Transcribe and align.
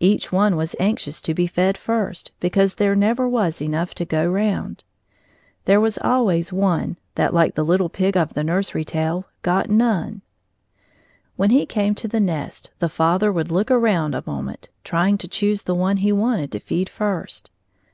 Each 0.00 0.30
one 0.30 0.54
was 0.54 0.76
anxious 0.78 1.22
to 1.22 1.32
be 1.32 1.46
fed 1.46 1.78
first, 1.78 2.30
because 2.40 2.74
there 2.74 2.94
never 2.94 3.26
was 3.26 3.62
enough 3.62 3.94
to 3.94 4.04
go 4.04 4.30
round. 4.30 4.84
There 5.64 5.80
was 5.80 5.96
always 5.96 6.52
one 6.52 6.98
that, 7.14 7.32
like 7.32 7.54
the 7.54 7.64
little 7.64 7.88
pig 7.88 8.14
of 8.14 8.34
the 8.34 8.44
nursery 8.44 8.84
tale, 8.84 9.24
"got 9.40 9.70
none." 9.70 10.20
When 11.36 11.48
he 11.48 11.64
came 11.64 11.94
to 11.94 12.06
the 12.06 12.20
nest, 12.20 12.68
the 12.80 12.90
father 12.90 13.32
would 13.32 13.50
look 13.50 13.70
around 13.70 14.14
a 14.14 14.22
moment, 14.26 14.68
trying 14.84 15.16
to 15.16 15.26
choose 15.26 15.62
the 15.62 15.74
one 15.74 15.96
he 15.96 16.12
wanted 16.12 16.52
to 16.52 16.60
feed 16.60 16.90
first. 16.90 17.50